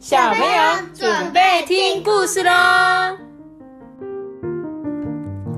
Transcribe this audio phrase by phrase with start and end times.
[0.00, 0.56] 小朋友
[0.94, 2.50] 准备听故事喽！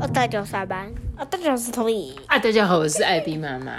[0.00, 0.90] 哦，大家上班。
[1.16, 2.12] 哦，大家是同意。
[2.26, 3.72] 啊，大家好，我是艾比妈妈。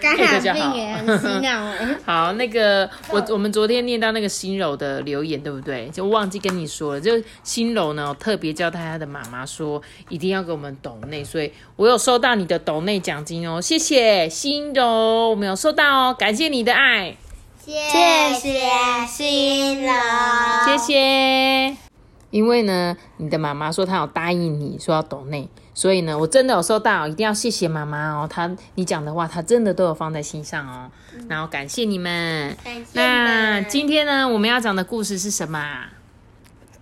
[0.00, 1.70] 刚好病也很洗脑。
[2.06, 5.90] 好，那个我我们昨天念到那个心柔的留言，对不对？
[5.90, 7.12] 就忘记跟你说了，就
[7.42, 17.14] 心柔呢特别交代他的妈妈说，一定要给我们抖内，所以我有收到你的抖内奖金哦，谢谢心柔，我们有收到哦，感谢你的爱。
[17.66, 17.74] 谢
[18.38, 18.60] 谢
[19.08, 21.76] 新郎，谢谢。
[22.30, 28.28] 因为呢，你的妈妈说她有答应你说要懂内，所以呢，我真的有收到，一定要谢谢妈妈哦。
[28.30, 30.88] 她你讲的话，她真的都有放在心上哦。
[31.28, 32.56] 然后感谢你们。
[32.92, 35.86] 那今天呢，我们要讲的故事是什么？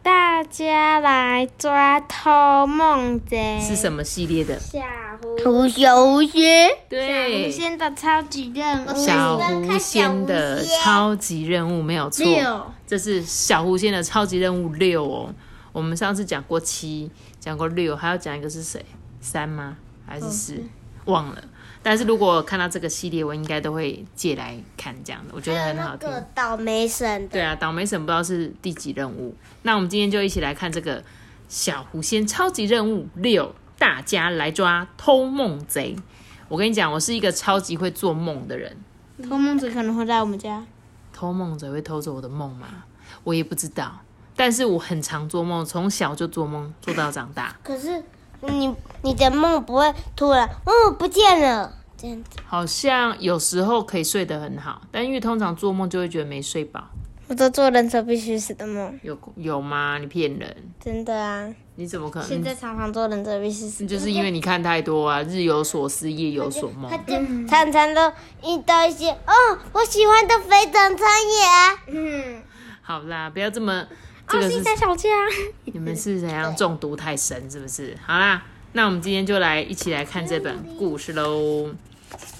[0.04, 4.60] 大家来抓偷梦贼是什么系列的？
[4.60, 4.82] 小
[5.42, 12.22] 狐小狐仙，对，小狐仙的超级任务，小狐仙的超级任务没有错，
[12.86, 15.34] 这是小狐仙的超级任务六哦。
[15.72, 18.84] 我们上次讲过七，讲过六，还要讲一个是谁？
[19.22, 19.78] 三吗？
[20.06, 20.62] 还是四？
[21.06, 21.42] 忘了。
[21.84, 26.08] 但是如果看到这个系列，我应该都会借来看，这样的我觉得很好听。
[26.34, 29.36] 倒霉神，对啊，倒霉神不知道是第几任务。
[29.62, 31.04] 那我们今天就一起来看这个
[31.46, 35.94] 小狐仙超级任务六，大家来抓偷梦贼。
[36.48, 38.74] 我跟你讲，我是一个超级会做梦的人。
[39.22, 40.64] 偷梦贼可能会在我们家。
[41.12, 42.66] 偷梦贼会偷走我的梦吗？
[43.22, 44.00] 我也不知道。
[44.34, 47.54] 但是我很常做梦，从小就做梦，做到长大。
[47.62, 48.02] 可是。
[48.48, 56.84] 你你的梦不会突然哦不见了这样子，好像有时候可以睡得很好，但因为通常做梦就会觉得没睡饱。
[57.26, 59.96] 我都做人者必须死的梦，有有吗？
[59.98, 60.54] 你骗人！
[60.78, 61.48] 真的啊？
[61.76, 62.28] 你怎么可能？
[62.28, 66.90] 现在常常做人者必须死，就是因为你看太多啊，日有所思，夜有所梦。
[67.48, 68.10] 常常都
[68.42, 71.08] 遇到一些哦，我喜欢的非常穿
[71.88, 71.98] 越。
[71.98, 72.42] 嗯，
[72.82, 73.86] 好啦，不要这么。
[74.28, 75.08] 这个是在吵架，
[75.66, 77.96] 你们是怎样中毒太深，是不是？
[78.04, 78.42] 好啦，
[78.72, 81.74] 那我们今天就来一起来看这本故事喽。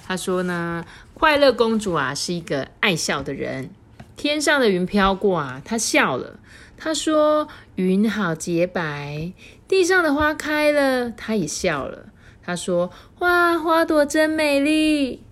[0.07, 3.71] 他说呢，快乐公主啊是一个爱笑的人。
[4.17, 6.39] 天上的云飘过啊，她笑了。
[6.77, 9.33] 她说：“云好洁白。”
[9.69, 12.07] 地上的花开了，她也笑了。
[12.43, 12.91] 她说
[13.21, 15.23] ：“哇，花朵真美丽。”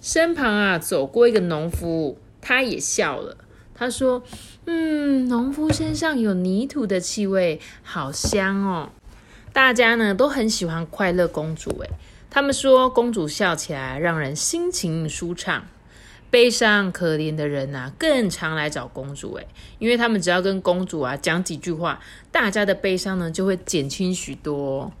[0.00, 3.36] 身旁啊走过一个农夫，他也笑了。
[3.74, 4.22] 他说。
[4.64, 8.90] 嗯，农夫身上有泥土的气味，好香哦！
[9.52, 11.90] 大家呢都很喜欢快乐公主，诶，
[12.30, 15.66] 他们说公主笑起来让人心情舒畅，
[16.30, 19.48] 悲伤可怜的人呐更常来找公主，诶，
[19.80, 21.98] 因为他们只要跟公主啊讲几句话，
[22.30, 24.92] 大家的悲伤呢就会减轻许多。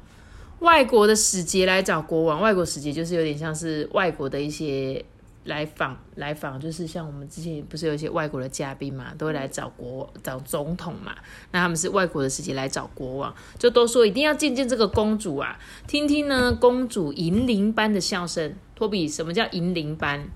[0.58, 5.04] 外国的使节来找国王，外国使节就是有点像是外国的一些。
[5.44, 11.14] 来访来访，就是像我们之前不是有一些外国的嘉宾嘛，都会来找国找总统嘛。
[11.50, 18.54] 那他们是外国的使节来找国王，就都说一定要见见这个公主啊，听听呢公主银铃般的笑声。
[18.74, 20.28] 托比，什么叫银铃般？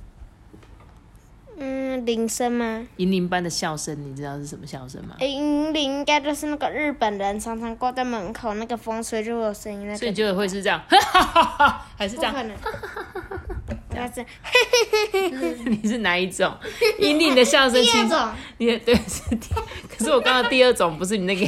[1.59, 2.87] 嗯，铃声吗？
[2.99, 5.17] 银铃般的笑声，你知道是什么笑声吗？
[5.21, 10.81] 银铃应该就是那个日本人常常挂在门口，那个风吹就会有声音，那所以就会是这样，
[11.97, 12.35] 还是这样？
[15.67, 16.53] 你是哪一种？
[16.99, 18.29] 以你的笑声，第二种。
[18.59, 19.49] 你的对是第，
[19.89, 21.45] 可是我刚刚第二种不是你那个，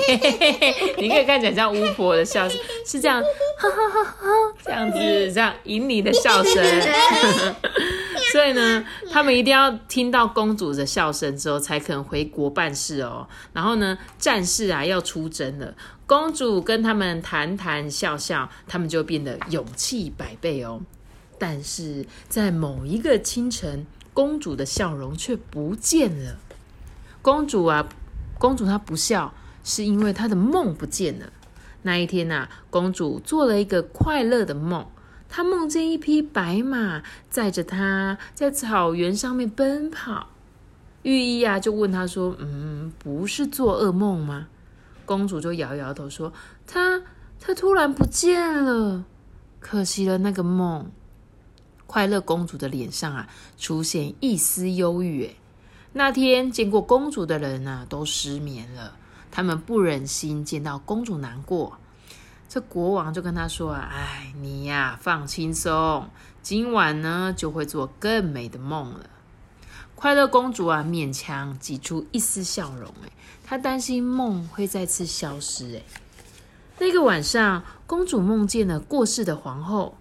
[0.98, 3.22] 你可以看起来像巫婆的笑声，是这样，
[3.59, 4.26] 哈哈哈哈，
[4.64, 4.98] 这样子，
[5.32, 6.54] 这样银铃的笑声。
[8.32, 13.26] 所以呢，他们一定要听到公主的笑声之后，才肯回国办事哦。
[13.53, 15.75] 然后呢，战士啊要出征了，
[16.06, 20.80] 公主跟他们谈谈笑笑，他们就变得勇气百倍哦。
[21.38, 26.37] 但是在某一个清晨，公主的笑容却不见了。
[27.22, 27.88] 公主啊，
[28.38, 29.32] 公主她不笑，
[29.62, 31.32] 是因为她的梦不见了。
[31.82, 34.87] 那一天呐，公主做了一个快乐的梦，
[35.28, 40.28] 她梦见一匹白马载着她在草原上面奔跑。
[41.03, 44.48] 御医啊，就问她说：“嗯，不是做噩梦吗？”
[45.07, 46.33] 公主就摇摇头说
[46.66, 47.03] ：“她，
[47.41, 49.04] 她突然不见了，
[49.60, 50.91] 可惜了那个梦。”
[51.89, 55.35] 快乐公主的脸上啊，出现一丝忧郁。
[55.95, 58.95] 那天见过公主的人呢，都失眠了。
[59.31, 61.79] 他们不忍心见到公主难过。
[62.47, 66.11] 这国王就跟他说：“啊，哎，你呀，放轻松，
[66.43, 69.09] 今晚呢就会做更美的梦了。”
[69.97, 72.85] 快乐公主啊，勉强挤出一丝笑容。
[73.03, 73.13] 诶，
[73.43, 75.71] 她担心梦会再次消失。
[75.71, 75.85] 诶，
[76.79, 79.97] 那个晚上，公主梦见了过世的皇后。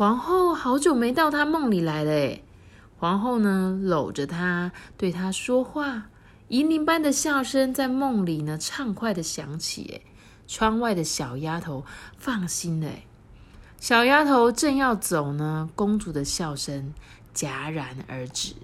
[0.00, 2.42] 皇后好久没到她梦里来了，诶
[2.96, 6.04] 皇后呢，搂着她，对她说话，
[6.48, 9.92] 银铃般的笑声在梦里呢畅快的响起。
[9.94, 10.10] 哎，
[10.48, 11.84] 窗外的小丫头
[12.16, 12.88] 放心了。
[13.78, 16.94] 小丫头正要走呢，公主的笑声
[17.34, 18.54] 戛然而止，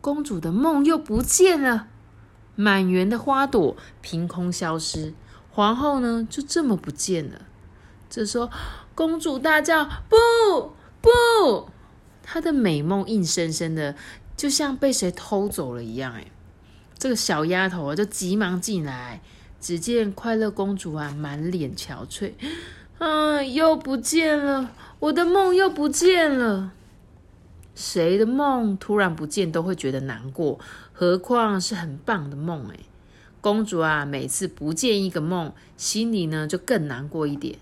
[0.00, 1.86] 公主的梦又不见了。
[2.56, 5.14] 满园的花朵凭空消失，
[5.52, 7.42] 皇后呢就这么不见了。
[8.10, 8.50] 这时候，
[8.98, 11.70] 公主大叫：“不不！”
[12.20, 13.94] 她的美梦硬生生的，
[14.36, 16.14] 就像被谁偷走了一样。
[16.14, 16.26] 哎，
[16.98, 19.20] 这个小丫头啊，就急忙进来，
[19.60, 22.32] 只见快乐公主啊，满脸憔悴，
[22.98, 26.72] 啊，又不见了，我的梦又不见了。
[27.76, 30.58] 谁的梦突然不见，都会觉得难过，
[30.92, 32.68] 何况是很棒的梦？
[32.72, 32.80] 哎，
[33.40, 37.60] 公主啊，每次不见一个梦，心里呢就更难过一点。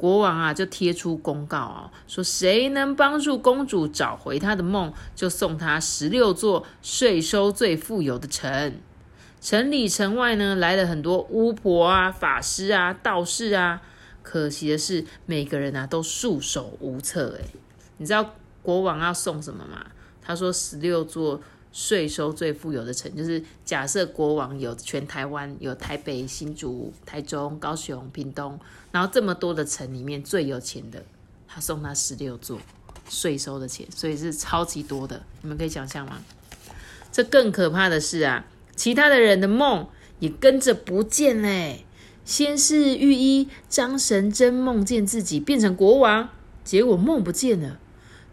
[0.00, 8.80] 国王啊，就贴出公告啊，说谁能帮助公主找回她的梦，就送她十六座税收最富有的城。
[9.42, 13.82] 城里城外呢，来了很多巫婆啊、法师啊、道士啊。
[14.22, 17.36] 可惜的是，每个人啊都束手无策。
[17.38, 17.44] 哎，
[17.98, 19.84] 你知道国王要送什么吗？
[20.22, 21.38] 他说十六座。
[21.72, 28.58] 税收最富有的城，就是假设国王有全台湾有台北、新竹、台中、高雄、屏东，
[28.90, 31.04] 然后这么多的城里面最有钱的，
[31.46, 32.58] 他送他十六座
[33.08, 35.22] 税收的钱，所以是超级多的。
[35.42, 36.20] 你们可以想象吗？
[37.12, 39.88] 这更可怕的是啊，其他的人的梦
[40.18, 41.84] 也跟着不见嘞。
[42.24, 46.28] 先是御医张神真梦见自己变成国王，
[46.62, 47.80] 结果梦不见了。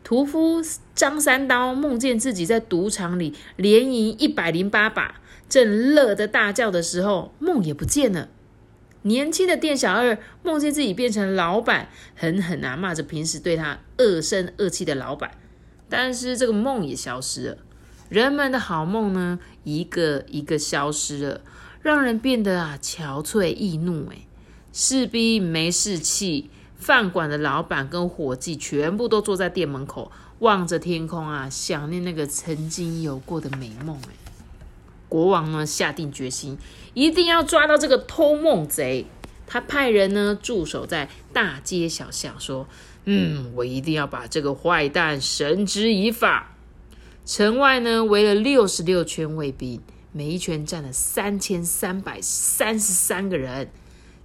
[0.04, 0.62] 屠夫
[0.98, 8.30] 张三刀梦见自己在赌场里连赢一百零八把，正乐得大叫的时候，梦也不见了。
[9.04, 15.30] 年轻的店小二梦见自己变成老板，狠狠啊骂着平时对他恶声恶气的老板，
[15.88, 17.58] 但是这个梦也消失了。
[18.10, 21.42] 人们的好梦呢，一个一个消失了，
[21.84, 24.10] 让人变得啊憔悴易怒。
[24.10, 24.26] 哎，
[24.74, 26.50] 士兵没士气。
[26.80, 33.98] 饭馆的老板跟伙计全部都坐在店门口，望着天空啊，想念那个曾经有过的美梦。
[34.10, 34.14] 哎，
[35.10, 36.58] 国王呢下定决心，
[36.94, 39.06] 一定要抓到这个偷梦贼。
[39.48, 42.68] 他派人呢驻守在大街小巷，说
[43.06, 46.56] ：“嗯，我一定要把这个坏蛋绳之以法。”
[47.26, 49.82] 城外呢围了六十六圈卫兵，
[50.12, 53.70] 每一圈站了三千三百三十三个人。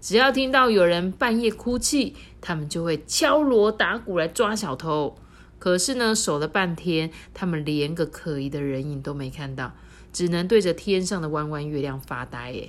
[0.01, 5.17] 只要听到有人半夜哭泣，他们就会敲锣打鼓来抓小偷。
[5.63, 9.73] 可是呢，守了半天，他们连个可疑的人影都没看到，
[10.13, 12.53] 只能对着天上的弯弯月亮发呆。
[12.53, 12.69] 哎，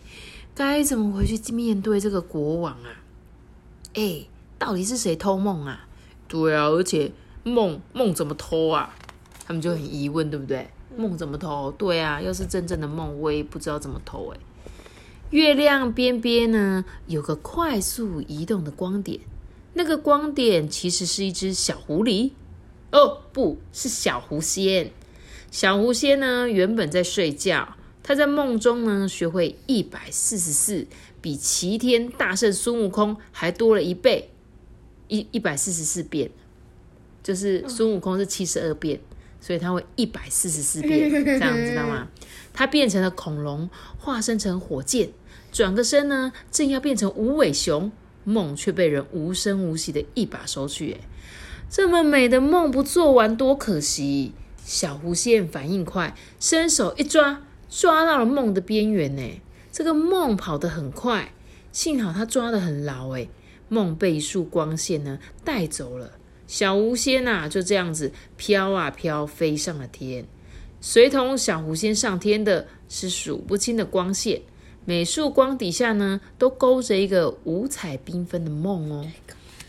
[0.54, 3.02] 该怎么回去面对这个国王啊？
[3.96, 4.28] 哎，
[4.60, 5.88] 到底是谁偷梦啊？
[6.28, 7.12] 对啊，而且
[7.44, 8.94] 梦梦怎么偷啊？
[9.44, 10.70] 他们就很疑问，对不对？
[10.96, 11.72] 梦怎么偷？
[11.72, 14.32] 对啊，要是真正的梦，我也不知道怎么偷。
[14.36, 14.40] 哎。
[15.32, 19.20] 月亮边边呢，有个快速移动的光点，
[19.74, 22.34] 那个光点其实是一只小狐狸。
[22.94, 24.92] 哦，不是小狐仙。
[25.52, 30.88] 小狐仙呢，原本在睡觉，他在梦中呢，学会一百四十四，
[31.20, 34.30] 比齐天大圣孙悟空还多了一倍，
[35.08, 36.32] 一一百四十四变，
[37.22, 39.00] 就是孙悟空是七十二变，
[39.42, 42.08] 所以他会一百四十四变，这样知道吗？
[42.54, 45.10] 他变成了恐龙，化身成火箭。
[45.52, 47.92] 转个身呢，正要变成无尾熊，
[48.24, 50.94] 梦却被人无声无息的一把收去。
[50.94, 51.00] 哎，
[51.76, 54.32] 这么美的梦不做完多可惜！
[54.64, 59.16] 小狐仙反应快，伸手一抓，抓到了梦的边缘。
[59.16, 61.34] 呢，这个梦跑得很快，
[61.72, 63.10] 幸好他抓得很牢。
[63.18, 63.28] 哎，
[63.70, 66.12] 梦被一束光线呢带走了。
[66.46, 70.28] 小狐仙呐，就这样子飘啊飘，飞上了天。
[70.80, 74.44] 随同小狐仙上天的是数不清的光线。
[74.86, 79.12] 每束光底下呢，都勾着一个五彩缤纷的梦哦。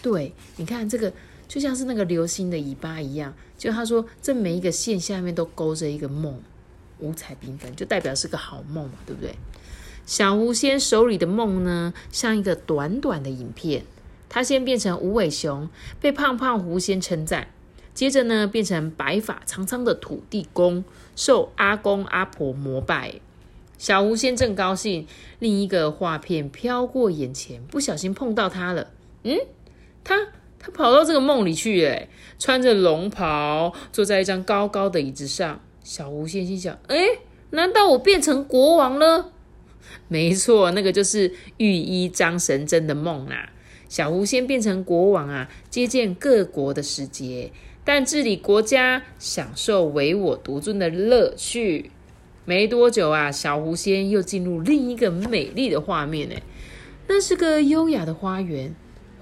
[0.02, 1.10] 对，你看这个
[1.54, 3.32] 就像是那个流星的尾巴一样。
[3.56, 6.42] 就他说，这每一个线下面都勾着一个梦，
[6.98, 9.36] 五彩缤纷，就代表是个好梦嘛，对不对？
[10.04, 13.84] 小狐仙手里的梦呢，像一个短短的影片。
[14.28, 15.68] 他先变成无尾熊，
[16.00, 17.44] 被胖胖狐仙称赞；
[17.94, 20.84] 接着呢，变成白发苍苍的土地公，
[21.14, 23.20] 受阿公阿婆膜拜。
[23.78, 25.06] 小狐仙正高兴，
[25.38, 28.90] 另一个画片飘过眼前，不小心碰到他了。
[29.22, 29.38] 嗯，
[30.02, 30.32] 他
[30.64, 35.60] 他跑到这个梦里去，哎，穿着龙袍，坐在一张高高的椅子上。
[35.82, 36.96] 小狐仙心想：哎，
[37.50, 39.32] 难道我变成国王了？
[40.08, 43.50] 没错，那个就是御医张神针的梦啊。
[43.90, 47.52] 小狐仙变成国王啊，接见各国的使节，
[47.84, 51.90] 但治理国家，享受唯我独尊的乐趣。
[52.46, 56.34] 没多久啊，小狐仙又进入另一个美丽的画面呢。
[57.06, 58.74] 那是个优雅的花园，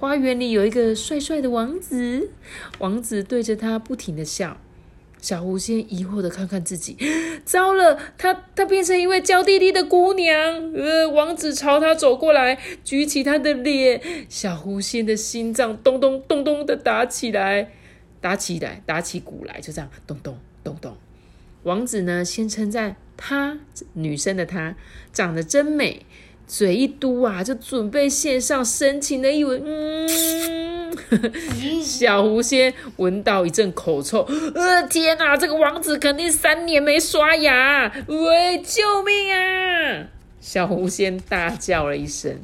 [0.02, 2.28] 花园里有一个帅帅的王子，
[2.80, 4.60] 王子对着他不停的笑。
[5.20, 6.96] 小狐仙疑惑的看看自己，
[7.46, 10.72] 糟了，他他变成一位娇滴滴的姑娘。
[10.74, 17.70] 呃，王子朝他走过来，举起他的脸，小狐仙的心脏咚咚咚咚的打起来，
[18.20, 20.96] 打起来，打起鼓来，就这样咚咚咚咚。
[21.62, 23.60] 王子呢，先称赞她，
[23.92, 24.74] 女生的她
[25.12, 26.04] 长得真美。
[26.46, 29.62] 嘴一嘟啊，就准备献上深情的一吻。
[29.64, 30.92] 嗯，
[31.82, 34.20] 小狐仙闻到一阵口臭，
[34.54, 40.06] 呃，天哪，这个王子肯定三年没刷牙，喂，救命啊！
[40.40, 42.38] 小狐仙大叫了一声。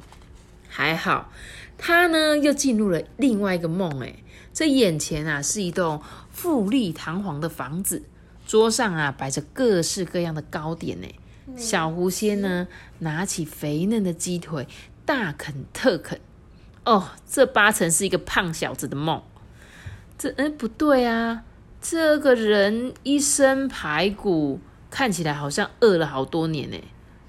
[0.68, 1.30] 还好，
[1.76, 4.00] 他呢又进入了另外一个梦。
[4.00, 4.14] 哎，
[4.54, 6.00] 这眼前啊是一栋
[6.30, 8.04] 富丽堂皇的房子，
[8.46, 10.96] 桌上啊摆着各式各样的糕点。
[11.02, 11.10] 哎。
[11.56, 12.68] 小狐仙呢，
[13.00, 14.66] 拿起肥嫩的鸡腿，
[15.04, 16.20] 大啃特啃。
[16.84, 19.22] 哦，这八成是一个胖小子的梦。
[20.16, 21.44] 这，哎，不对啊！
[21.80, 26.76] 这个人一身排骨，看起来好像饿了好多年呢。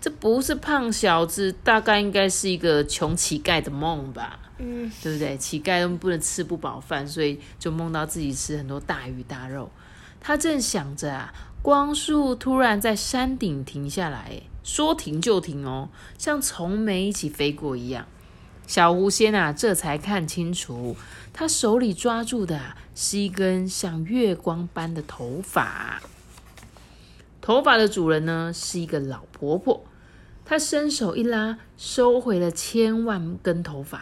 [0.01, 4.39] 这不是胖小子，大概应该是一个穷乞丐的梦吧？
[4.57, 5.37] 嗯，对不对？
[5.37, 9.69] 乞丐都不能吃不饱饭，所以就梦到自己吃很多大鱼大肉。
[10.19, 11.33] 他正想着啊。
[11.61, 18.07] 光束突然在山顶停下来，说停就停哦，像从没一起飞过一样。
[18.65, 20.95] 小狐仙啊，这才看清楚，
[21.33, 22.59] 他手里抓住的
[22.95, 26.01] 是一根像月光般的头发。
[27.41, 29.83] 头发的主人呢，是一个老婆婆。
[30.45, 34.01] 她伸手一拉，收回了千万根头发。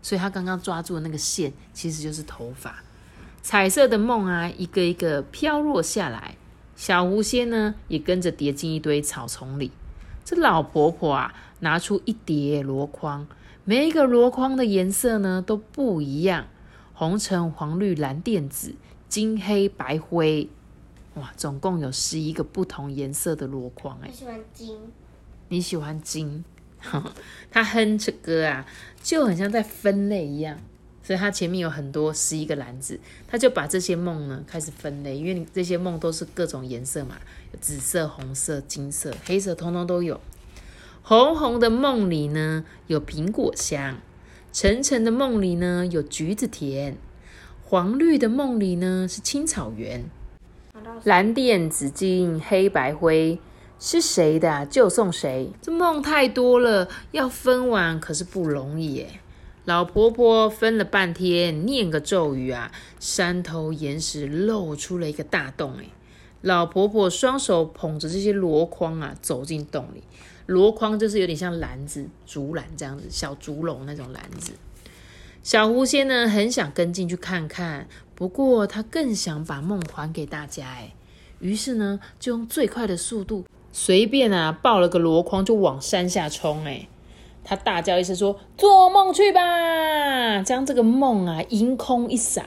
[0.00, 2.82] 所以她刚刚抓住的那个线，其实就是头发。
[3.42, 6.36] 彩色的梦啊，一个一个飘落下来。
[6.76, 9.72] 小狐仙呢，也跟着跌进一堆草丛里。
[10.24, 13.26] 这老婆婆啊，拿出一叠箩筐，
[13.64, 16.46] 每一个箩筐的颜色呢都不一样，
[16.92, 18.74] 红橙黄绿蓝靛紫，
[19.08, 20.48] 金黑白灰，
[21.14, 23.98] 哇，总共有十一个不同颜色的箩筐。
[24.02, 24.76] 哎，我喜欢金。
[25.48, 26.44] 你喜欢金？
[27.50, 28.66] 他哼着歌啊，
[29.02, 30.58] 就很像在分类一样。
[31.06, 32.98] 所以他前面有很多十一个篮子，
[33.28, 37.16] 他就把这些梦呢开始分类，因为你这些梦都是各种颜色嘛，
[37.60, 40.20] 紫色、红色、金色、黑色，通通都有。
[41.02, 43.98] 红红的梦里呢有苹果香，
[44.52, 46.96] 橙橙的梦里呢有橘子甜，
[47.64, 50.10] 黄绿的梦里呢是青草原，
[51.04, 53.38] 蓝靛紫金黑白灰
[53.78, 55.52] 是谁的就送谁。
[55.62, 59.20] 这梦太多了，要分完可是不容易耶。
[59.66, 62.70] 老婆婆分了半天，念个咒语啊，
[63.00, 65.74] 山头岩石露出了一个大洞。
[65.80, 65.86] 哎，
[66.40, 70.04] 老婆婆双手捧着这些箩筐啊，走进洞里。
[70.46, 74.52] 箩筐就是有点像篮子、竹篮这样子，小竹笼那种篮子。
[75.42, 80.64] 小狐仙呢，很想跟进去看看，不过他更想把梦还给大家。
[80.64, 80.94] 哎，
[81.40, 86.64] 于是呢，就用最快的速度，随便啊抱了个箩筐就往山下冲。
[86.66, 86.86] 哎。
[87.48, 92.44] 他大叫一声说：“做梦去吧！”将这个梦啊，迎空一撒，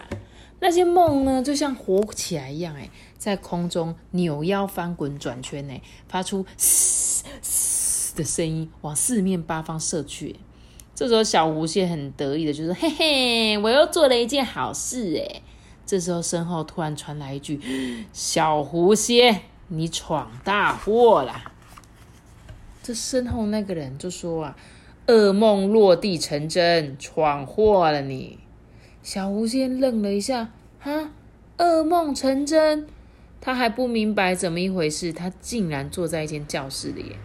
[0.60, 10.36] 那些梦呢，就像活起来一样，哎，在空中扭腰翻滚转圈，呢，发出嘶嘶的声音，往四面八方射去。
[10.94, 15.42] 这时候，小狐仙很得意的就说：“嘿嘿，我又做了一件好事！”哎，
[15.86, 17.62] 这时候身后突然传来一句
[18.12, 21.54] ：“小狐仙，你闯大祸了！”
[22.84, 24.58] 这身后那个人就说：“啊。”
[25.10, 28.38] 噩梦落地成真，闯祸了你！
[29.02, 31.10] 小狐仙愣了一下，哈，
[31.58, 32.86] 噩梦成真？
[33.42, 37.16] 他还不明白怎么一回事，他竟然坐在一间教室里，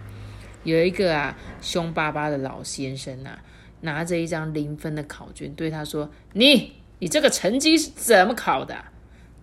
[0.62, 3.42] 有一个啊凶巴巴的老先生啊，
[3.82, 8.74] 拿着一张零分的考卷对他说：“你，你这个成绩是怎么考的？”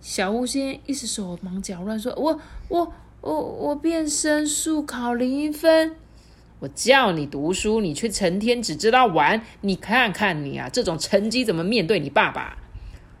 [0.02, 5.94] 小狐仙一时手忙脚乱，说：“我，我，我，我变身术考零分。”
[6.62, 9.42] 我叫你读书，你却成天只知道玩。
[9.62, 12.56] 你看看你啊，这种成绩怎么面对你爸爸？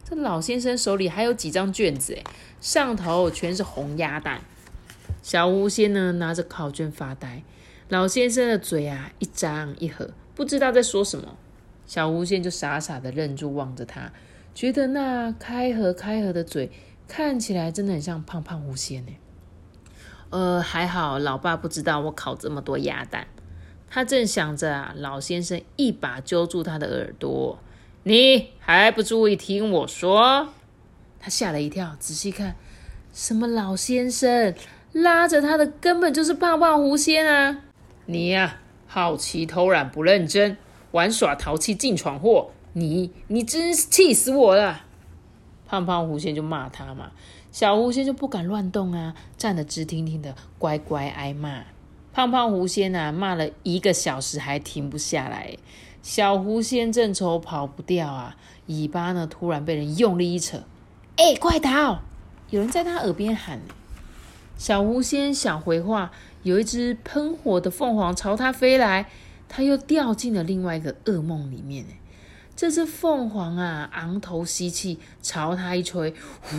[0.08, 2.22] 这老先生手里还有几张卷子，哎，
[2.60, 4.42] 上头全是红鸭蛋。
[5.22, 7.42] 小狐仙呢，拿着考卷发呆。
[7.88, 11.36] 老先生的嘴啊，一张一合，不知道在说什么。
[11.84, 14.12] 小狐仙就傻傻的愣住，望着他，
[14.54, 16.70] 觉得那开合开合的嘴，
[17.08, 19.12] 看起来真的很像胖胖狐仙呢。
[20.32, 23.26] 呃，还好，老爸不知道我烤这么多鸭蛋。
[23.90, 27.58] 他正想着啊，老先生一把揪住他的耳朵
[28.04, 30.48] ：“你还不注意听我说？”
[31.20, 32.56] 他吓了一跳，仔细看，
[33.12, 34.54] 什么老先生？
[34.92, 37.58] 拉着他的根本就是胖胖狐仙啊！
[38.06, 40.56] 你呀，好奇偷懒不认真，
[40.92, 44.80] 玩耍淘气净闯祸，你你真是气死我了！
[45.66, 47.12] 胖胖狐仙就骂他嘛，
[47.52, 51.62] 小狐仙就不敢乱动啊，站得直挺挺的，乖乖挨骂。
[52.12, 55.56] 胖胖狐仙啊，骂了一个小时还停不下来。
[56.02, 60.64] 小狐仙正愁跑不掉啊，尾巴呢突然被人用力一扯，
[61.16, 62.00] 哎，快逃！
[62.50, 63.60] 有人在他耳边喊。
[64.56, 66.10] 小狐仙想回话，
[66.42, 69.08] 有一只喷火的凤凰朝他飞来，
[69.48, 71.84] 他又掉进了另外一个噩梦里面。
[72.54, 76.56] 这只凤凰啊，昂头吸气，朝他一吹，呼，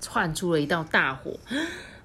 [0.00, 1.38] 窜出了一道大火。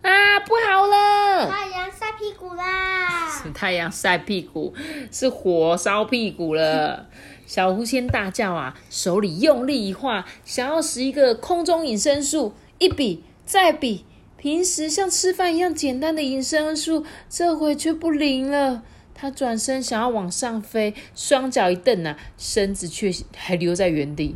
[0.01, 1.49] 啊，不好了！
[1.49, 3.27] 太阳晒屁股啦！
[3.27, 4.71] 是 太阳晒屁股，
[5.11, 7.07] 是火烧屁股了。
[7.47, 14.05] 小狐仙大叫啊，手里用力一画，想要使一个空中隐身术，一比再比，
[14.37, 18.83] 平时像吃饭一样简单的隐身术，这回却不灵了。
[19.15, 24.35] 他转身想要往上飞，双脚一蹬啊，身子却还留在原地。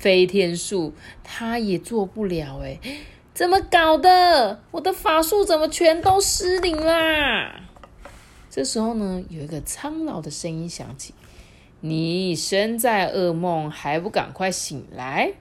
[0.00, 0.92] 飞天术
[1.22, 2.80] 他也做不了哎。
[3.32, 4.60] 怎么搞的？
[4.72, 7.60] 我的法术怎么全都失灵啦？
[8.50, 11.14] 这时候呢，有一个苍老的声音响起
[11.80, 15.32] ：“你身在噩梦，还不赶快醒来！”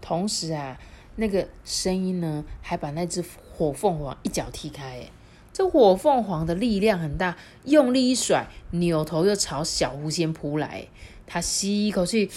[0.00, 0.78] 同时啊，
[1.16, 4.84] 那个声音呢，还把那只火凤凰一脚踢开。
[4.84, 5.10] 哎，
[5.52, 10.86] 这火凤凰的力量很大，用力一甩，扭头又朝小狐仙扑来。
[11.26, 12.30] 他吸一口气，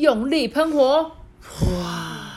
[0.00, 1.12] 用力喷火，
[1.74, 2.32] 哇！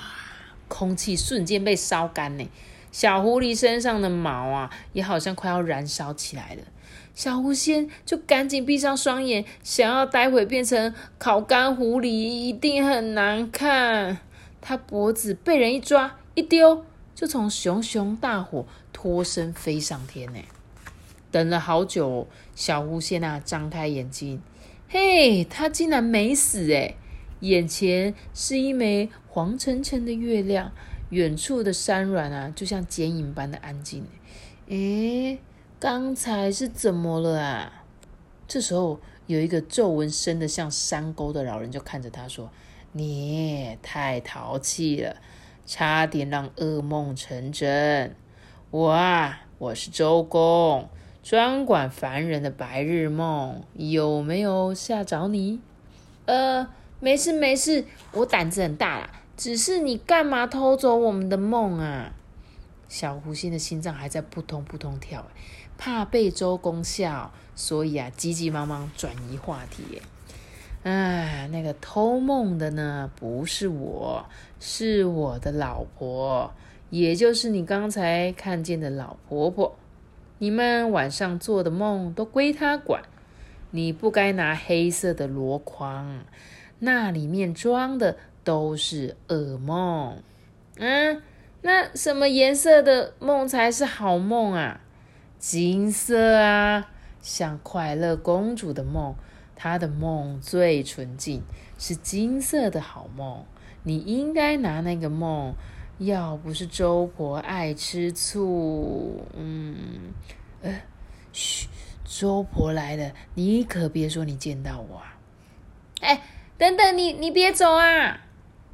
[0.67, 2.46] 空气瞬间被烧干呢，
[2.91, 6.63] 小狐狸身上的毛啊，也好像快要燃烧起来了。
[7.15, 14.17] 小狐仙就赶紧闭上双眼，想要待会变成烤干狐狸，一定很难看。
[14.60, 16.84] 他脖子被人一抓一丢，
[17.15, 20.39] 就从熊熊大火脱身飞上天呢。
[21.32, 24.41] 等了好久，小狐仙啊，张开眼睛，
[24.89, 26.97] 嘿，他竟然没死诶
[27.43, 30.71] 眼前是一枚黄澄澄的月亮，
[31.10, 34.06] 远处的山峦啊，就像剪影般的安静。
[34.69, 35.38] 诶，
[35.77, 37.84] 刚才是怎么了啊？
[38.47, 42.49] 这时候，有一个皱纹深的像山沟的老人就看着他说
[42.93, 45.17] ：“你太淘气了，
[45.65, 48.15] 差点让噩梦成真。
[48.71, 50.88] 我啊，我是周公，
[51.21, 55.60] 专管凡人的白日梦，有没有吓着你？
[56.25, 56.69] 呃。”
[57.04, 59.10] 没事没事，我胆子很大啦。
[59.36, 62.13] 只是你干嘛偷走我们的梦啊？
[62.88, 65.26] 小狐仙的心脏还在扑通扑通跳，
[65.78, 70.02] 怕被周公笑，所以啊，急急忙忙转移话题。
[70.84, 74.26] 哎，那个偷梦的呢，不是我，
[74.62, 76.54] 是我的老婆，
[76.89, 79.76] 也就是你刚才看见的老婆婆。
[80.38, 83.04] 你们晚上做的梦都归她管，
[83.72, 86.24] 你不该拿黑色的箩筐。
[86.86, 90.22] 那里面装的都是噩梦，
[90.76, 91.22] 嗯，
[91.62, 94.82] 那什么颜色的梦才是好梦啊？
[95.39, 96.91] 金色啊，
[97.22, 99.15] 像快乐公主的梦，
[99.56, 101.41] 她的梦最纯净，
[101.80, 103.46] 是金色的好梦。
[103.84, 105.54] 你应该拿那个梦，
[106.00, 110.12] 要不是周婆爱吃醋，嗯，
[110.62, 110.82] 呃，
[111.32, 111.69] 嘘，
[112.04, 115.17] 周婆来了，你可别说你见到我啊，
[116.02, 116.22] 哎。
[116.58, 118.22] 等等，你你别走啊！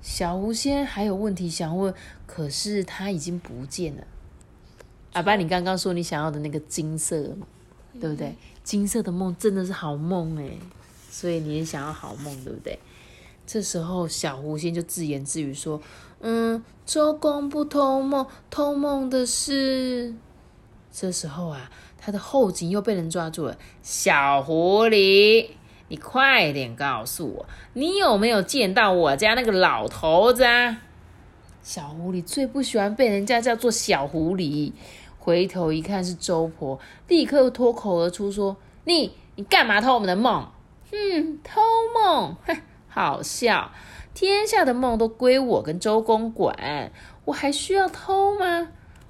[0.01, 1.93] 小狐仙还有问题想问，
[2.25, 4.03] 可是他已经不见了。
[5.13, 7.41] 阿爸，你刚刚说你想要的那个金色梦，
[7.99, 8.35] 对不对？
[8.63, 10.51] 金色的梦真的是好梦哎，
[11.09, 12.77] 所以你也想要好梦，对不对？
[13.47, 15.81] 这时候小狐仙就自言自语说
[16.21, 20.13] ：“嗯，周公不偷梦，偷梦的是……”
[20.93, 25.49] 这时候啊，他的后颈又被人抓住了，小狐狸。
[25.89, 30.77] 你快点告诉我，你有没有见到我家那个老头子啊？
[31.61, 34.71] 小狐狸最不喜欢被人家叫做小狐狸。
[35.17, 40.47] 回头一看是周婆，立刻脱口而出说：“你你干嘛偷我们的梦？
[40.89, 41.61] 哼，偷
[41.93, 43.71] 梦，哼，好笑！
[44.13, 46.91] 天下的梦都归我跟周公管，
[47.25, 48.69] 我还需要偷吗？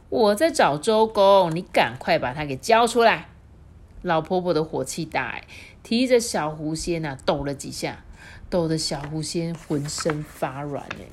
[0.09, 3.27] 我在找周公，你赶快把他给交出来！”
[4.01, 5.41] 老婆婆的火气大，
[5.89, 8.03] 提着小狐仙呐抖了几下，
[8.47, 11.07] 抖得小狐仙浑身发软哎。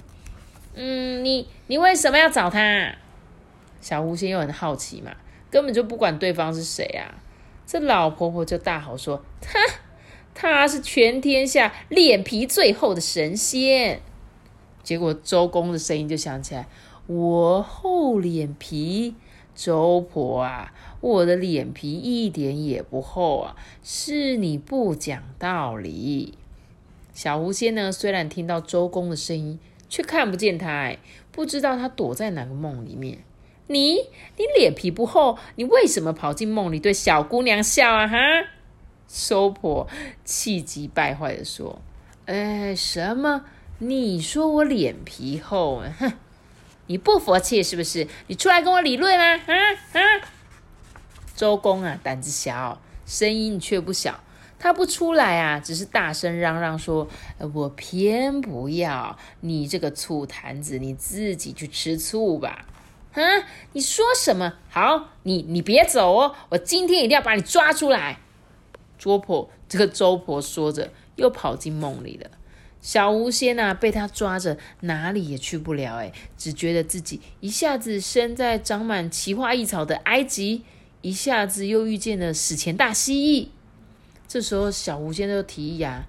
[0.74, 2.94] 嗯，你你为什么要找他？
[3.80, 5.12] 小狐仙又很好奇嘛，
[5.50, 7.16] 根本就不管对方是谁啊。
[7.66, 9.58] 这老婆婆就大吼说：“他
[10.34, 14.02] 他是全天下脸皮最厚的神仙。”
[14.84, 16.68] 结果周公的声音就响起来
[17.08, 19.14] ：“我厚脸皮。”
[19.56, 26.34] 周婆啊，我的脸皮一点也不厚啊，是你不讲道理。
[27.12, 30.98] 小狐仙呢，虽然听到周公的声音，却看不见他，哎，
[31.32, 33.18] 不知道他躲在哪个梦里面。
[33.68, 33.94] 你，
[34.36, 38.06] 你脸皮不厚，你为什么跑进梦里对小姑娘笑啊？
[38.06, 38.16] 哈！
[39.08, 39.88] 收婆
[40.24, 41.80] 气急败坏的说
[42.26, 43.44] ：“哎，什么？
[43.78, 45.82] 你说我脸皮厚？
[45.98, 46.12] 哼！”
[46.88, 48.06] 你不服气是不是？
[48.28, 49.36] 你出来跟我理论啊！
[49.46, 49.54] 啊
[49.92, 50.00] 啊！
[51.36, 54.18] 周公啊，胆子小，声音却不小。
[54.58, 57.06] 他不出来啊，只是大声嚷嚷说
[57.52, 62.64] ：“我偏不要你这个醋坛子，你自己去吃醋吧！”
[63.12, 63.22] 啊！
[63.72, 64.54] 你说什么？
[64.70, 68.18] 好，你你别走哦，我今天一定要把你抓出来。
[68.98, 72.30] 周婆，这个周婆说着，又跑进梦里了。
[72.80, 75.96] 小狐仙呐，被他抓着，哪里也去不了。
[75.96, 80.64] 哎，只觉得自己一下子身在长满奇花异草的埃及，
[81.06, 83.48] 一下子又遇见了史前大蜥蜴。
[84.26, 86.04] 这时候，小狐仙就提议啊：“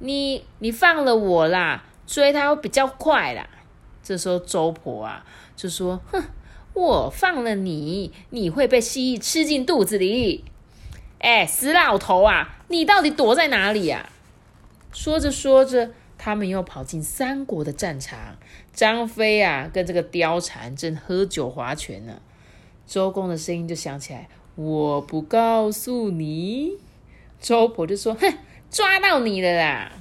[0.00, 3.48] 你你放了我啦，追他会比较快啦。”
[4.02, 6.20] 这时候，周婆啊就说：“哼，
[6.72, 10.44] 我放了你，你会被蜥蜴吃进肚子里。
[11.20, 14.10] 哎，死老头啊，你到底躲在哪里呀？”
[14.92, 15.92] 说着说着。
[16.18, 18.36] 他们又跑进三国的战场，
[18.74, 22.20] 张飞啊，跟这个貂蝉正喝酒划拳呢。
[22.86, 24.28] 周公的声音就响起来
[24.62, 26.72] ：“我不告诉你。”
[27.40, 28.34] 周婆就说：“哼，
[28.70, 29.92] 抓到你了啦！”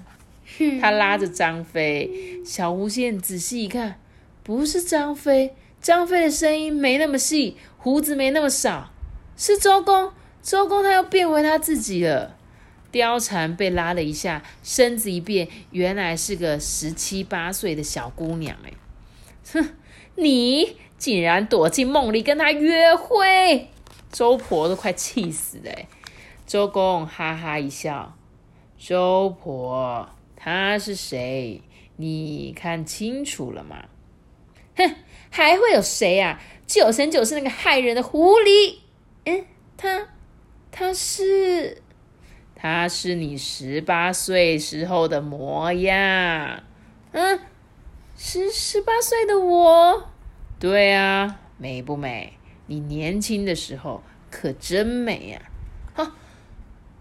[0.82, 3.98] 他拉着张飞，小狐仙仔细一看，
[4.43, 8.91] 不是张飞，张飞的声音没那么细，胡子没那么少，
[9.38, 10.12] 是周公。
[10.41, 12.36] 周公他又变回他自己了。
[12.91, 18.58] 貂蝉被拉了一下，身子一变，原来是个十七八岁的小姑娘。
[18.65, 18.74] 哎，
[19.54, 19.69] 哼，
[20.15, 23.69] 你竟然躲进梦里跟他约会，
[24.12, 25.72] 周婆都快气死了。
[26.45, 28.15] 周公哈哈一笑
[28.78, 31.62] ：“周婆，他是谁？
[31.98, 33.86] 你看清楚了吗？”
[34.76, 34.95] 哼，
[35.30, 36.41] 还会有谁啊？
[36.65, 38.78] 九成九是那个害人的狐狸。
[39.26, 39.45] 嗯，
[39.78, 40.08] 他，
[40.72, 41.84] 他是。
[42.62, 46.63] 他是你十八岁时候的模样，
[47.13, 47.39] 嗯，
[48.17, 50.10] 十十八岁的我，
[50.60, 52.38] 对啊，美不美？
[52.70, 55.42] 你年轻的时候可真美呀！
[55.96, 56.14] 啊，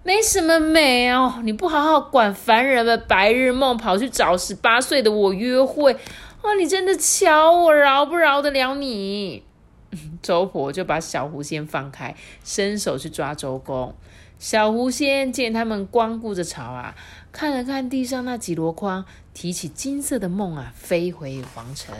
[0.02, 5.92] 没什么美哦，你不好好管凡人的白日梦，跑去找十八岁的我约会，
[6.40, 9.44] 啊，你真的瞧我饶不饶得了你？
[10.22, 13.94] 周婆就把小狐仙放开，伸手去抓周公。
[14.38, 16.94] 小狐仙见他们光顾着吵啊，
[17.30, 19.04] 看了看地上那几箩筐，
[19.34, 21.94] 提起金色的梦啊，飞回皇城。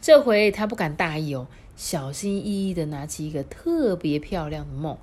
[0.00, 1.46] 这回他不敢大意哦，
[1.80, 4.98] 小心翼翼的拿起一个特别漂亮的梦，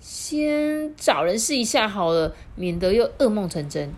[0.00, 3.92] 先找人试一下好了，免得又噩梦成真。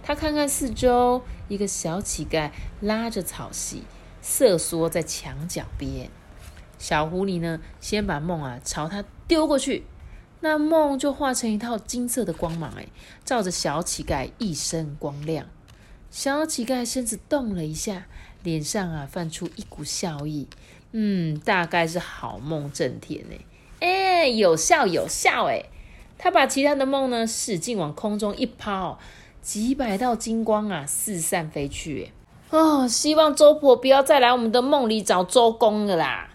[0.00, 3.82] 他看看四周，一个小乞丐拉着草席，
[4.20, 6.08] 瑟缩在墙角边。
[6.78, 9.84] 小狐狸呢，先把梦啊朝他丢过去。
[10.38, 12.86] 那梦就化成一套金色的光芒，哎，
[13.24, 15.48] 照着小乞丐一身光亮。
[16.12, 18.06] 小乞丐身子动了一下，
[18.44, 20.46] 脸上啊泛出一股笑意。
[20.92, 23.36] 嗯，大概是好梦正甜呢。
[23.80, 25.64] 哎，有效有效哎！
[26.18, 28.98] 他把其他的梦呢使劲往空中一抛，
[29.40, 32.12] 几百道金光啊四散飞去。
[32.50, 36.28] 哦，希望周婆不要再来我们的梦里找周公了啦。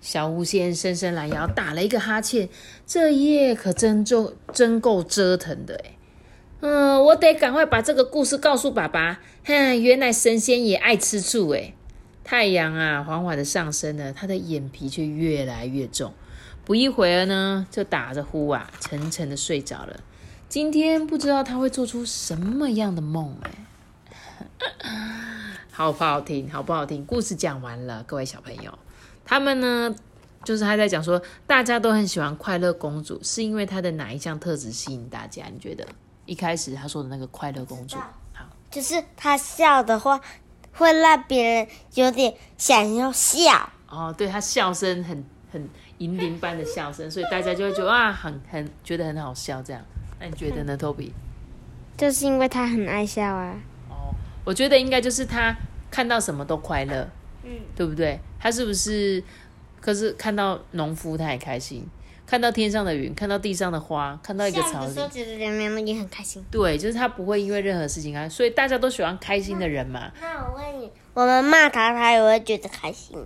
[0.00, 2.48] 小狐仙伸伸懒腰，打了一个哈欠。
[2.86, 5.96] 这夜可真就真够折腾的哎。
[6.60, 9.20] 嗯，我得赶快把这个故事告诉爸爸。
[9.44, 11.74] 哼，原来神仙也爱吃醋哎。
[12.30, 16.12] 太阳啊，缓缓的上升了，他的眼皮却越来越重。
[16.62, 19.98] 不一会儿呢，就打着呼啊，沉沉的睡着了。
[20.46, 24.70] 今天不知道他会做出什么样的梦哎。
[25.72, 26.52] 好不好听？
[26.52, 27.02] 好不好听？
[27.06, 28.78] 故事讲完了，各位小朋友。
[29.24, 29.96] 他们呢，
[30.44, 35.46] 就是他在讲说，大家都很喜欢快乐公主，是因为她的哪一项特质吸引大家？
[35.50, 35.86] 你觉得？
[36.26, 37.96] 一开始他说的那个快乐公主，
[38.34, 40.20] 好，就是她笑的话，
[40.78, 43.68] 会让别人有点想要笑。
[43.90, 49.62] 哦，对，他笑声很很银铃般的笑声，所以大家就会觉得啊，很很觉得很好笑。
[49.62, 49.82] 这样，
[50.18, 51.10] 那你觉得呢，Toby？
[51.96, 53.54] 就是因为他很爱笑啊。
[53.90, 54.14] 哦，
[54.44, 55.54] 我觉得应该就是他
[55.90, 57.08] 看到什么都快乐。
[57.44, 58.18] 嗯，对不对？
[58.38, 59.22] 他是不是？
[59.80, 61.86] 可是看到农夫他也开心，
[62.28, 66.44] 看到天上的云，看到地上的花，看到一个草的时候，觉得人们也很开心。
[66.50, 70.12] 对，就是他不会因为任何事情啊，所以大家都喜欢开心的人嘛。
[70.20, 73.16] 那我问你，我们骂他，他也会觉得开心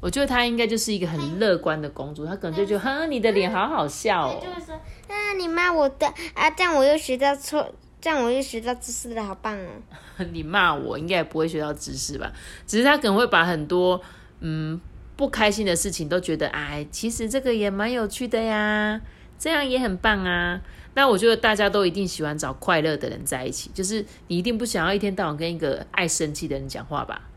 [0.00, 4.38] 我觉得他应该就是一个很乐观的公主，他可能就觉得，哼，你的脸好好笑哦。
[4.42, 7.66] 就会说，啊，你骂我的啊，这样我又学到错，
[8.02, 9.68] 这样我又学到知识了，好棒哦。
[10.30, 12.30] 你骂我，应该也不会学到知识吧？
[12.66, 13.98] 只是他可能会把很多
[14.40, 14.78] 嗯
[15.22, 19.00] 不开心的事情都觉得，哎，其实这个也蛮有趣的呀，
[19.38, 20.60] 这样也很棒啊。
[20.94, 27.30] 那我觉得大家都一定喜欢找快乐的人在一起，就是你一定不想要一天到晚跟一个爱生气的人讲话吧，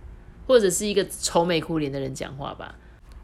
[0.48, 2.74] 或者是一个愁眉苦脸的人讲话吧。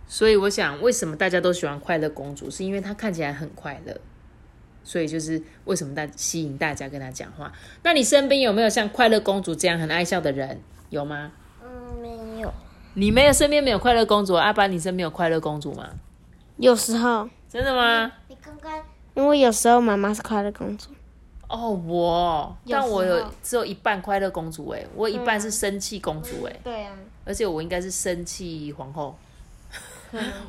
[0.05, 3.99] 所以我想，为什么大家都喜欢快乐公主，是因为她看起来很快乐，
[4.83, 7.51] 所以就是为什么大吸引大家跟她讲话。
[7.81, 10.61] 那你身边有没有像快乐公主这样很爱笑的人？
[10.91, 11.31] 有吗？
[11.63, 12.53] 嗯，没有。
[12.93, 15.87] 你没有身边没有快乐公主，阿爸，你身边有快乐公主吗？
[16.57, 18.11] 有时候，真的吗？
[18.27, 18.71] 你刚刚，
[19.13, 20.89] 因为有时候妈妈是快乐公主，
[21.47, 26.91] 哦，我，但我有只有一半快乐公主哎，我一半是生气公主哎，对啊，
[27.23, 29.15] 而且我应该是生气皇后，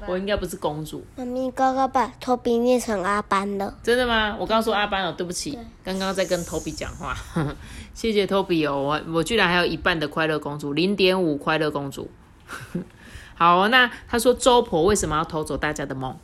[0.08, 3.72] 我应该不是公主，妈咪刚刚把托比念成阿班了。
[3.84, 4.36] 真的吗？
[4.38, 7.16] 我刚刚说阿班了，对不起，刚刚在跟 Toby 讲话，
[7.94, 12.10] 谢谢 Toby 哦，我我居然还有一半的快乐公主，零点五快乐公主。
[13.34, 16.16] 好哦，那他说周婆为什么要偷走大家的梦？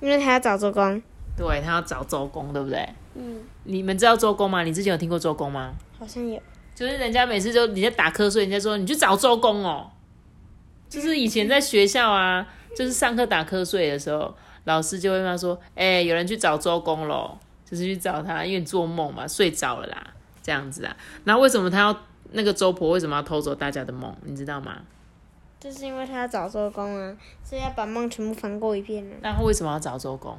[0.00, 1.02] 因为他要找周公，
[1.36, 2.88] 对他要找周公，对不对？
[3.14, 4.62] 嗯，你们知道周公吗？
[4.62, 5.74] 你之前有听过周公吗？
[5.98, 6.40] 好像有。
[6.74, 9.90] 就是人家每次就你在打瞌睡，人家说你去找周公哦。
[10.88, 20.02] 就是以前在学校啊，就是上课打瞌睡的时候，老师就会跟他说：“哎、有人去找周公喽，就是去找他，因为你做梦嘛，睡着了啦，
[20.42, 21.96] 这样子啊。”那为什么他要
[22.32, 24.16] 那个周婆为什么要偷走大家的梦？
[24.24, 24.78] 你知道吗？
[25.60, 30.38] 就是因为他要找周公啊，所以要把梦全部翻过一遍啊，那他为什么要找周公？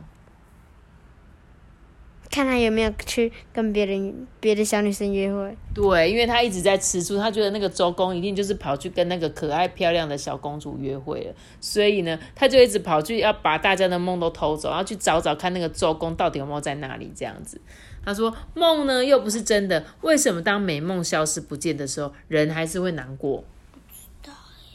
[2.32, 5.56] 看他有没有去跟别人别的小女生约会。
[5.76, 17.60] 对，因为他一直在吃醋，他觉得那个周公一定就是跑去跟那个可爱漂亮的小公主约会了，所以呢，他就一直跑去要把大家的梦都偷走，然后去找找看那个周公到底有没有在那里这样子。
[18.04, 23.44] 他说梦呢又不是真的，为什么当美梦消失不见的时候，人还是会难过？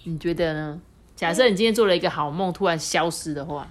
[0.09, 0.81] 你觉得呢？
[1.17, 3.67] 假设你今天做了一个好梦，突然消失的话，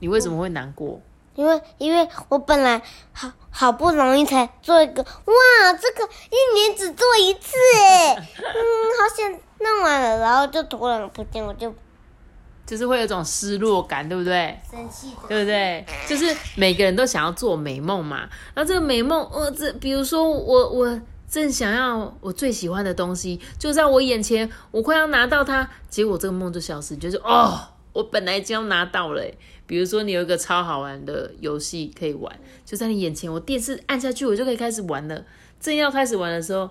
[0.00, 1.00] 你为什么会难过？
[1.36, 8.60] 因为因为我本来好好不容易才做一个，哇，这个一年只做一次哎， 嗯，
[8.98, 11.72] 好想弄完了，然后就突然不见，我就
[12.64, 14.58] 就是会有一种失落感，对不对？
[14.68, 15.12] 生气。
[15.28, 15.84] 对不对？
[16.08, 18.28] 就是每个人都想要做美梦嘛。
[18.54, 27.58] 然后这个美梦，我这比如说我我正想要我最喜欢的东西，就在我眼前，我快要拿到它，结果这个梦就消失，就是哦，
[27.92, 29.22] 我本来就要拿到了。
[29.66, 35.24] 比如说你有一个超好玩的游戏可以玩，就在你眼前，我电视按下去，我就可以开始玩了。
[35.60, 36.70] 正要开始玩的时候，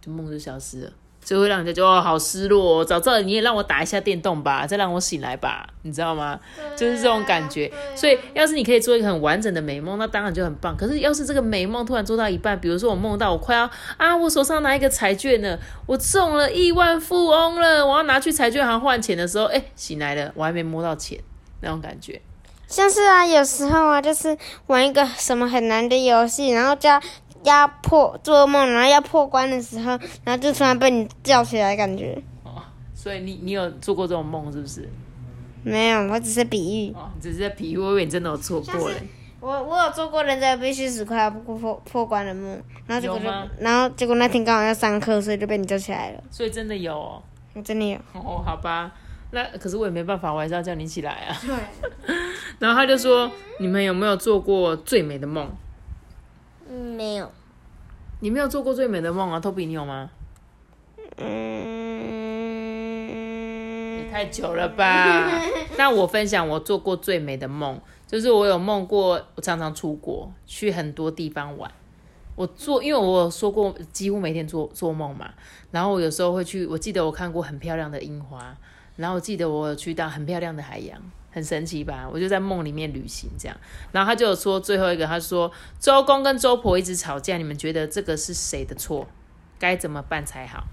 [0.00, 0.92] 就梦就消失了。
[1.28, 2.84] 就会让人家觉得哦，好失落、哦。
[2.84, 6.40] 早知道你也让我打一下电动吧，再让我醒来吧，你知道吗？
[6.74, 7.70] 就是这种感觉。
[7.94, 10.74] 所以，要是你可以做一个很完整的美梦，那当然就很棒。
[10.74, 21.18] 可是，要是这个美梦突然做到一半，比如说我梦到我快要啊，我手上拿一个彩券呢，我中了亿万富翁了，我要拿去彩券行换钱的时候，哎，醒来了，我还没摸到钱，
[21.60, 22.22] 那种感觉。
[22.66, 24.36] 像是啊，有时候啊，就是
[24.66, 27.00] 玩一个什么很难的游戏，然后叫
[27.44, 32.62] 要破做梦，然后要破关的时候，然后就突然被你叫起来，感觉哦，
[32.94, 34.88] 所以你你有做过这种梦是不是？
[35.62, 36.92] 没有，我只是比喻。
[36.94, 38.96] 哦，你只是在比喻，我以为你真的有做过嘞。
[39.40, 43.24] 我我有做过人家必须死快要破破破关的梦，然后结果就
[43.60, 46.22] 然后结果那天刚好要上课，所以就被你叫起来了。
[46.30, 47.22] 所以真的有哦。
[47.54, 47.96] 我真的有。
[48.14, 48.90] 哦，好吧，
[49.30, 51.36] 那可是我也没办法，我还是要叫你起来啊。
[51.40, 51.54] 对
[52.58, 55.48] 然后他就说：“你们有没有做过最美的梦？
[56.68, 57.30] 嗯，没有。
[58.20, 60.10] 你没有做过最美的梦啊，Toby，你有吗？
[61.16, 61.28] 嗯，
[64.10, 65.30] 太久了吧？
[65.78, 71.70] 那我分享我做过最美的梦，就是我有梦过，我常常出国去很多地方玩。
[72.34, 75.30] 我做，因为我有说过，几乎每天做做梦嘛。
[75.70, 78.56] 然后我有时候会去，我记得我看过很漂亮的樱花，
[78.96, 81.00] 然后我记得我有去到很漂亮的海洋，
[81.38, 82.08] 很神奇吧？
[82.12, 83.56] 我就在梦里面旅行这样。
[83.92, 89.06] 然后他就有说最后一个，他说周公跟周婆一直吵架，你们觉得这个是谁的错？
[89.58, 90.64] 该怎么办才好？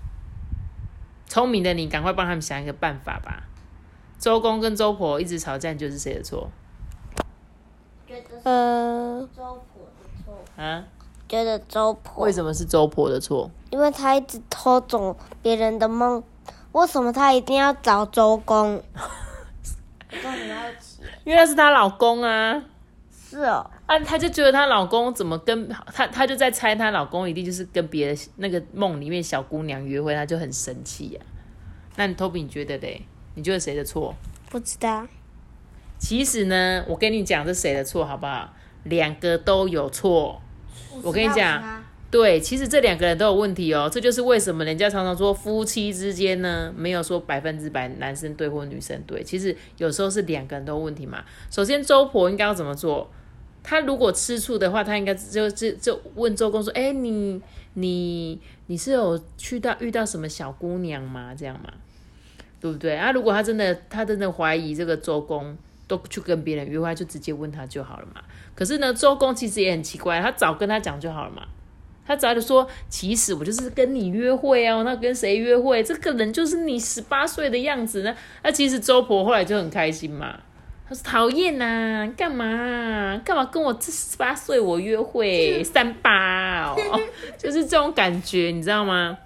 [1.28, 3.44] 聪明的你，赶快帮他们想一个办法吧。
[4.20, 6.50] 周公跟周婆一直吵架，你觉得是谁的错
[8.08, 10.84] 觉得呃，周婆的错，啊？
[11.28, 13.50] 觉得周婆为，什么是周婆的错？
[13.72, 16.24] 因为他一直偷走别人的梦，
[16.72, 18.84] 为什么他一定要找周公？
[21.24, 22.64] 因为那是她老公啊。
[23.28, 31.22] 是哦，啊，她就觉得她老公怎么跟她，她就在猜她老公一定就是跟别的那个梦里面小姑娘约会，她就很生气呀、
[31.96, 33.02] 那你 Toby 你觉得嘞？
[33.34, 34.16] 你觉得谁的错？
[34.50, 35.06] 不知道。
[35.98, 38.54] 其实呢，我跟你讲，这谁的错好不好？
[38.84, 40.42] 两个都有错。
[41.04, 43.90] 我跟你讲，对，其实这两个人都有问题哦。
[43.92, 49.22] 这就是为什么人家常常说夫妻之间呢，没有说百分之百男生对或女生对。
[49.24, 51.24] 其实有时候是两个人都有问题嘛。
[51.52, 53.10] 首先，周婆应该要怎么做？
[53.64, 57.42] 她如果吃醋的话，她应该就就就问周公说：“哎，你
[57.74, 61.36] 你你是有去到遇到什么小姑娘吗？
[61.38, 61.74] 这样嘛，
[62.62, 62.96] 对不对？
[62.96, 68.20] 啊，如果他真的他真的怀疑这个周公。”都去跟别人约会，就直接问他就好了嘛。
[68.56, 71.44] 可是呢，周公其实也很奇怪，他早跟他讲就好了嘛。
[72.08, 75.84] 他早就说，其实我就是跟你约会啊，那跟谁约会？
[75.84, 78.16] 这个人就是你十八岁的样子呢。
[78.44, 80.40] 那其实周婆后来就很开心嘛。
[80.88, 86.78] 他说讨厌呐，干嘛干嘛跟我这十八岁我约会 三八哦，
[87.40, 89.18] 就是这种感觉，你知道吗？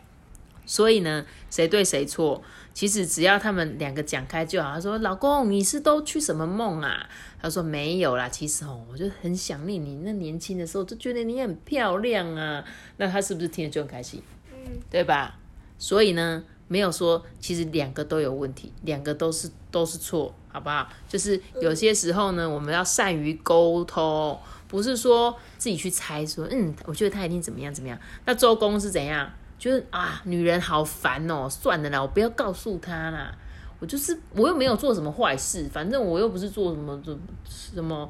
[0.65, 2.41] 所以呢，谁对谁错？
[2.79, 4.71] 其实只要他们两个讲开就好。
[4.71, 7.05] 他说：“老公，你是都去什么梦啊？”
[7.41, 9.97] 他说：“没有啦，其实哦，我就很想念你。
[9.97, 12.63] 那年轻的时候就觉得你很漂亮啊。”
[12.95, 14.23] 那他是不是听了就很开心？
[14.53, 15.37] 嗯，对吧？
[15.77, 20.87] 所以呢，没有说其实两个都有问题，两个都是都是错，好不好？
[21.09, 24.39] 就是有些时候呢，我们要善于沟通，
[24.69, 27.99] 不是说自己去猜说，嗯，我觉得他一定怎么样怎么样。
[28.23, 29.29] 那周公是怎样？
[29.59, 33.37] 就是啊，女人好烦哦，算了啦，我不要告诉她啦。
[33.79, 37.01] 我就是我又没有做什么坏事，反正我又不是做什么
[37.47, 38.09] 什么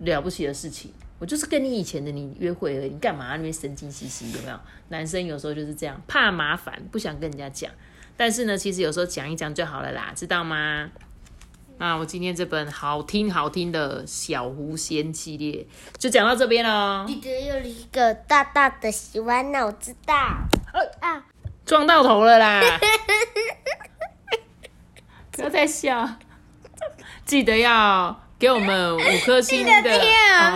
[0.00, 2.90] 了不起的事情，我就是跟你以前的你约会而已。
[2.90, 4.32] 你干嘛那边神经兮兮？
[4.32, 4.60] 有没有？
[4.88, 7.70] 男生有时候就是这样，怕麻烦，不想跟人家讲。
[8.16, 10.90] 但是呢，其实有时候讲一讲就好了啦，知道吗？
[11.78, 15.66] 那我今天这本好听好听的小狐仙系列
[15.96, 17.06] 就讲到这边了。
[17.08, 20.14] 记得有一个大大的喜欢，那我知道。
[21.00, 21.22] 啊！
[21.66, 22.60] 撞到头了啦！
[25.32, 26.08] 不要再笑，
[27.24, 30.50] 记得要给我们五颗星的啊！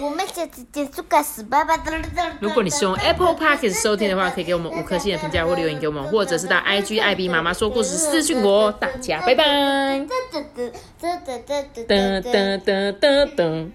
[0.00, 0.46] 我们是
[0.86, 2.36] 猪肝屎爸爸，我们是猪肝屎爸爸。
[2.40, 8.72] 如果你是用 Apple Podcast 收听的话，可以给我们五颗星的评价或留言给我们，或者是到 IG IB 妈妈说故事私讯我。
[8.72, 9.44] 大家拜拜！
[9.44, 10.44] 噔噔
[11.86, 13.70] 噔噔噔噔。